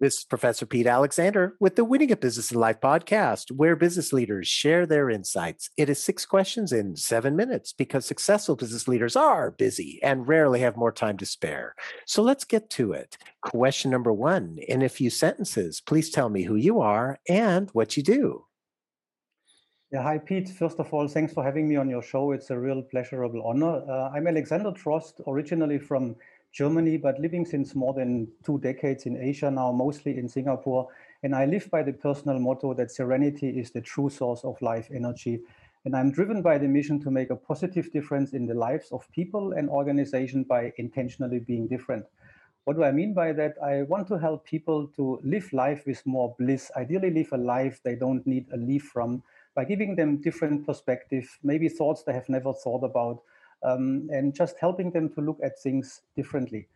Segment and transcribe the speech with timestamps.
[0.00, 4.14] This is Professor Pete Alexander with the Winning at Business and Life podcast, where business
[4.14, 5.68] leaders share their insights.
[5.76, 10.60] It is six questions in seven minutes because successful business leaders are busy and rarely
[10.60, 11.74] have more time to spare.
[12.06, 13.18] So let's get to it.
[13.42, 17.98] Question number one In a few sentences, please tell me who you are and what
[17.98, 18.46] you do.
[19.92, 20.48] Yeah, hi, Pete.
[20.48, 22.32] First of all, thanks for having me on your show.
[22.32, 23.82] It's a real pleasurable honor.
[23.86, 26.16] Uh, I'm Alexander Trost, originally from
[26.52, 30.88] Germany, but living since more than two decades in Asia now, mostly in Singapore.
[31.22, 34.88] And I live by the personal motto that serenity is the true source of life
[34.92, 35.40] energy.
[35.84, 39.10] And I'm driven by the mission to make a positive difference in the lives of
[39.12, 42.04] people and organizations by intentionally being different.
[42.64, 43.54] What do I mean by that?
[43.62, 47.80] I want to help people to live life with more bliss, ideally live a life
[47.82, 49.22] they don't need a leave from
[49.54, 53.22] by giving them different perspective, maybe thoughts they have never thought about,
[53.62, 56.68] um, and just helping them to look at things differently.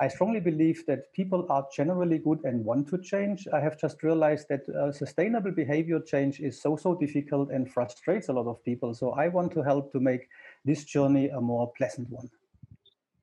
[0.00, 3.46] I strongly believe that people are generally good and want to change.
[3.52, 8.28] I have just realized that uh, sustainable behavior change is so, so difficult and frustrates
[8.28, 8.94] a lot of people.
[8.94, 10.28] So I want to help to make
[10.64, 12.28] this journey a more pleasant one.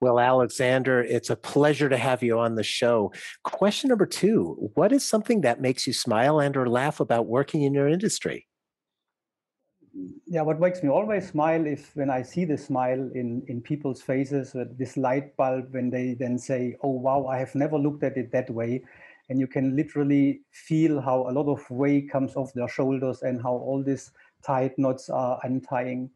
[0.02, 3.12] Well, Alexander, it's a pleasure to have you on the show.
[3.44, 7.64] Question number two What is something that makes you smile and or laugh about working
[7.64, 8.48] in your industry?
[10.28, 14.02] Yeah, what makes me always smile is when I see the smile in, in people's
[14.02, 18.04] faces, uh, this light bulb, when they then say, Oh, wow, I have never looked
[18.04, 18.84] at it that way.
[19.30, 23.42] And you can literally feel how a lot of weight comes off their shoulders and
[23.42, 24.12] how all these
[24.44, 26.10] tight knots are untying.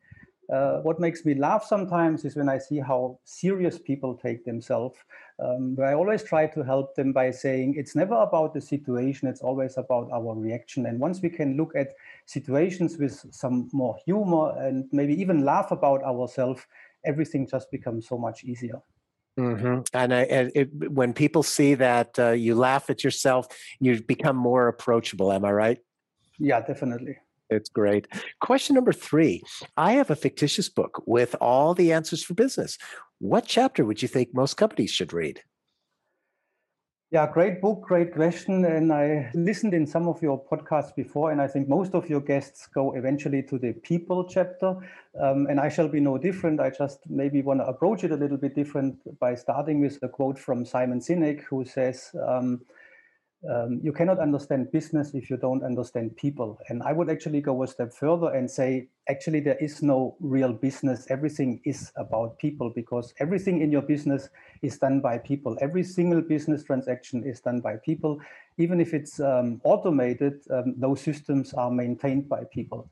[0.54, 4.98] Uh, what makes me laugh sometimes is when I see how serious people take themselves.
[5.44, 9.28] Um, but I always try to help them by saying it's never about the situation,
[9.28, 10.86] it's always about our reaction.
[10.86, 11.94] And once we can look at
[12.28, 16.62] situations with some more humor and maybe even laugh about ourselves,
[17.04, 18.80] everything just becomes so much easier.
[19.40, 19.82] Mm-hmm.
[19.96, 23.48] And, I, and it, when people see that uh, you laugh at yourself,
[23.80, 25.34] you become more approachable.
[25.34, 25.80] Am I right?
[26.38, 27.18] Yeah, definitely.
[27.54, 28.08] It's great.
[28.42, 29.44] Question number three
[29.78, 32.78] I have a fictitious book with all the answers for business.
[33.20, 35.42] What chapter would you think most companies should read?
[37.14, 38.66] Yeah, great book, great question.
[38.66, 42.22] And I listened in some of your podcasts before, and I think most of your
[42.22, 44.76] guests go eventually to the people chapter.
[45.22, 46.60] Um, and I shall be no different.
[46.60, 50.10] I just maybe want to approach it a little bit different by starting with a
[50.10, 52.62] quote from Simon Sinek, who says, um,
[53.50, 56.60] um, you cannot understand business if you don't understand people.
[56.70, 60.54] And I would actually go a step further and say, actually, there is no real
[60.54, 61.06] business.
[61.10, 64.30] Everything is about people because everything in your business
[64.62, 65.58] is done by people.
[65.62, 68.20] Every single business transaction is done by people.
[68.58, 72.90] Even if it's um, automated, um, those systems are maintained by people.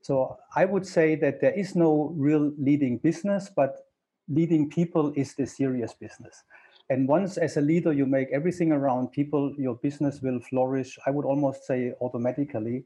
[0.00, 3.86] So I would say that there is no real leading business, but
[4.28, 6.42] leading people is the serious business.
[6.92, 11.10] And once as a leader you make everything around people, your business will flourish, I
[11.10, 12.84] would almost say automatically.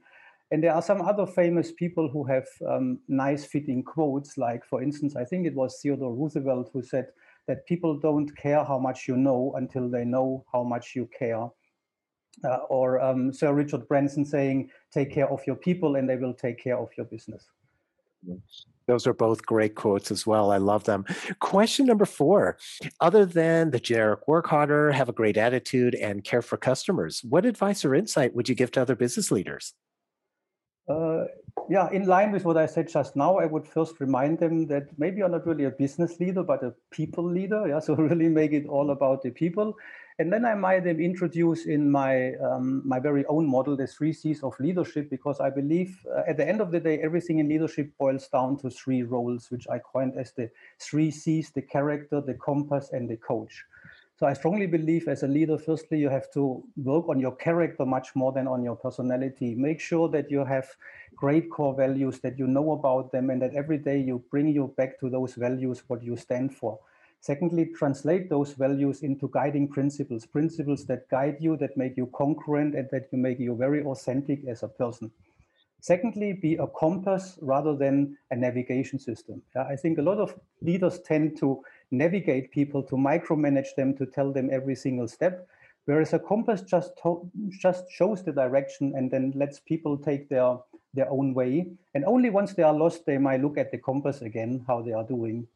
[0.53, 4.81] And there are some other famous people who have um, nice fitting quotes, like, for
[4.81, 7.09] instance, I think it was Theodore Roosevelt who said
[7.49, 11.49] that people don't care how much you know until they know how much you care.
[12.45, 16.35] Uh, or um, Sir Richard Branson saying, take care of your people and they will
[16.35, 17.49] take care of your business.
[18.87, 20.53] Those are both great quotes as well.
[20.53, 21.05] I love them.
[21.41, 22.57] Question number four
[23.01, 27.45] Other than the generic work harder, have a great attitude, and care for customers, what
[27.45, 29.75] advice or insight would you give to other business leaders?
[30.89, 31.25] Uh,
[31.69, 34.87] yeah, in line with what I said just now, I would first remind them that
[34.99, 37.67] maybe you're not really a business leader, but a people leader.
[37.67, 39.75] Yeah, so really make it all about the people.
[40.19, 44.43] And then I might introduce in my um, my very own model the three C's
[44.43, 47.91] of leadership, because I believe uh, at the end of the day, everything in leadership
[47.99, 52.33] boils down to three roles, which I coined as the three C's: the character, the
[52.33, 53.65] compass, and the coach.
[54.19, 57.85] So I strongly believe as a leader, firstly, you have to work on your character
[57.85, 59.55] much more than on your personality.
[59.55, 60.67] Make sure that you have
[61.15, 64.73] great core values, that you know about them, and that every day you bring you
[64.79, 66.79] back to those values, what you stand for.
[67.21, 72.75] Secondly, translate those values into guiding principles, principles that guide you, that make you congruent,
[72.75, 75.11] and that you make you very authentic as a person.
[75.81, 79.43] Secondly, be a compass rather than a navigation system.
[79.55, 84.33] I think a lot of leaders tend to navigate people, to micromanage them, to tell
[84.33, 85.47] them every single step.
[85.85, 86.93] Whereas a compass just
[87.51, 90.59] just shows the direction and then lets people take their
[90.95, 91.71] their own way.
[91.95, 94.93] And only once they are lost, they might look at the compass again, how they
[94.93, 95.47] are doing.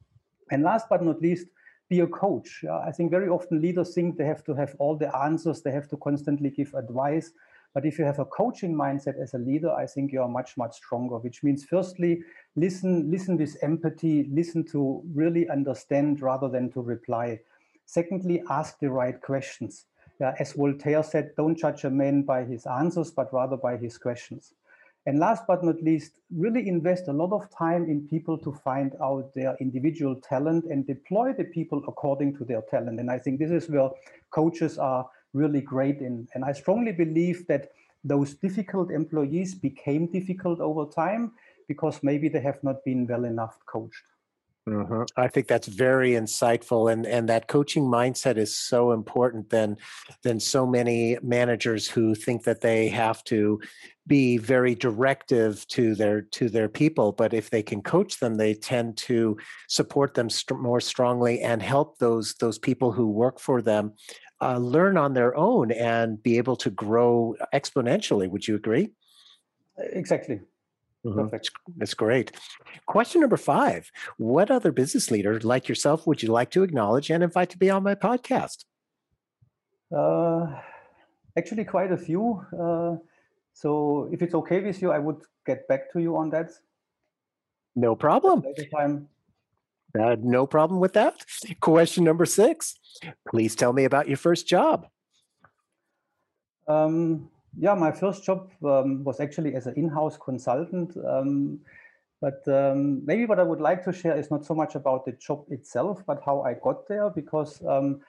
[0.52, 1.46] And last but not least,
[1.90, 2.64] be a coach.
[2.64, 5.88] I think very often leaders think they have to have all the answers, they have
[5.88, 7.32] to constantly give advice.
[7.74, 10.56] But if you have a coaching mindset as a leader, I think you are much,
[10.56, 12.22] much stronger, which means firstly,
[12.56, 17.40] listen, listen with empathy, listen to really understand rather than to reply.
[17.86, 19.86] Secondly, ask the right questions.
[20.20, 23.98] yeah, as Voltaire said, don't judge a man by his answers, but rather by his
[23.98, 24.52] questions.
[25.10, 28.94] And last but not least, really invest a lot of time in people to find
[29.02, 33.00] out their individual talent and deploy the people according to their talent.
[33.00, 33.90] And I think this is where
[34.30, 36.28] coaches are really great in.
[36.34, 37.72] And I strongly believe that
[38.04, 41.32] those difficult employees became difficult over time
[41.66, 44.04] because maybe they have not been well enough coached.
[44.68, 45.02] Mm-hmm.
[45.16, 49.78] I think that's very insightful, and and that coaching mindset is so important than
[50.22, 53.58] than so many managers who think that they have to
[54.06, 57.12] be very directive to their to their people.
[57.12, 61.62] But if they can coach them, they tend to support them st- more strongly and
[61.62, 63.94] help those those people who work for them
[64.42, 68.28] uh, learn on their own and be able to grow exponentially.
[68.28, 68.90] Would you agree?
[69.78, 70.40] Exactly.
[71.04, 71.18] Mm-hmm.
[71.18, 71.50] Perfect.
[71.76, 72.32] That's great.
[72.86, 77.22] Question number five What other business leader like yourself would you like to acknowledge and
[77.22, 78.64] invite to be on my podcast?
[79.94, 80.46] Uh,
[81.36, 82.44] actually, quite a few.
[82.58, 82.96] Uh,
[83.54, 86.50] so, if it's okay with you, I would get back to you on that.
[87.74, 88.44] No problem.
[89.98, 91.24] Uh, no problem with that.
[91.60, 92.78] Question number six
[93.28, 94.86] Please tell me about your first job.
[96.68, 100.96] Um, yeah, my first job um, was actually as an in-house consultant.
[101.06, 101.60] Um,
[102.20, 105.12] but um, maybe what I would like to share is not so much about the
[105.12, 107.08] job itself, but how I got there.
[107.10, 108.00] Because um,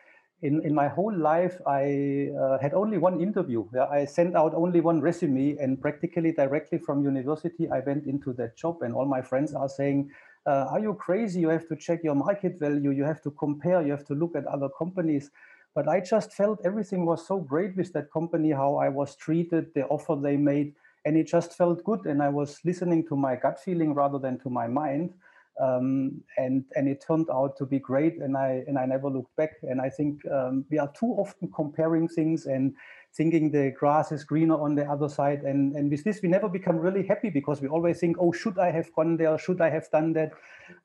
[0.41, 3.65] in in my whole life, I uh, had only one interview.
[3.73, 8.33] Yeah, I sent out only one resume, and practically directly from university, I went into
[8.33, 8.81] that job.
[8.81, 10.11] And all my friends are saying,
[10.45, 11.39] uh, "Are you crazy?
[11.39, 12.91] You have to check your market value.
[12.91, 13.81] You have to compare.
[13.81, 15.31] You have to look at other companies."
[15.73, 19.73] But I just felt everything was so great with that company, how I was treated,
[19.73, 20.75] the offer they made,
[21.05, 22.05] and it just felt good.
[22.05, 25.13] And I was listening to my gut feeling rather than to my mind.
[25.59, 29.35] Um, and and it turned out to be great, and I and I never looked
[29.35, 29.57] back.
[29.63, 32.73] And I think um, we are too often comparing things and
[33.13, 35.41] thinking the grass is greener on the other side.
[35.43, 38.57] And and with this, we never become really happy because we always think, oh, should
[38.57, 39.37] I have gone there?
[39.37, 40.31] Should I have done that?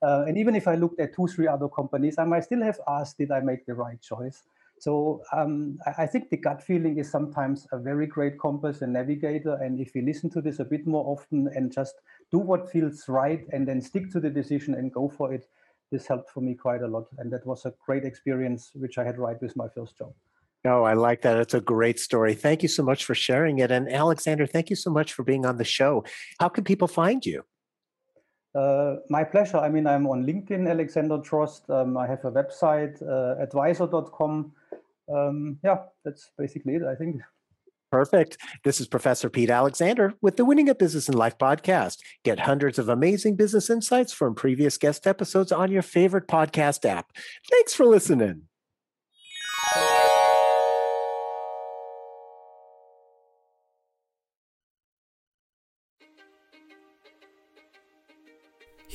[0.02, 2.80] Uh, and even if I looked at two, three other companies, I might still have
[2.88, 4.42] asked, did I make the right choice?
[4.78, 9.54] So um, I think the gut feeling is sometimes a very great compass and navigator.
[9.54, 11.94] And if we listen to this a bit more often and just
[12.30, 15.48] do what feels right and then stick to the decision and go for it,
[15.90, 17.06] this helped for me quite a lot.
[17.18, 20.12] And that was a great experience, which I had right with my first job.
[20.66, 21.38] Oh, I like that.
[21.38, 22.34] It's a great story.
[22.34, 23.70] Thank you so much for sharing it.
[23.70, 26.04] And Alexander, thank you so much for being on the show.
[26.40, 27.44] How can people find you?
[28.56, 29.58] Uh, my pleasure.
[29.58, 31.68] I mean, I'm on LinkedIn, Alexander Trost.
[31.68, 34.52] Um, I have a website, uh, advisor.com.
[35.12, 37.20] Um, yeah, that's basically it, I think.
[37.92, 38.38] Perfect.
[38.64, 41.98] This is Professor Pete Alexander with the Winning at Business and Life podcast.
[42.24, 47.12] Get hundreds of amazing business insights from previous guest episodes on your favorite podcast app.
[47.50, 48.48] Thanks for listening.